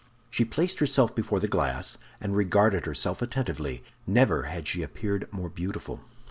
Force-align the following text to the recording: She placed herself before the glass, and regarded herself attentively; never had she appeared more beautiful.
She 0.31 0.45
placed 0.45 0.79
herself 0.79 1.13
before 1.13 1.39
the 1.39 1.47
glass, 1.47 1.99
and 2.19 2.35
regarded 2.35 2.87
herself 2.87 3.21
attentively; 3.21 3.83
never 4.07 4.45
had 4.45 4.67
she 4.67 4.81
appeared 4.81 5.27
more 5.31 5.47
beautiful. 5.47 6.01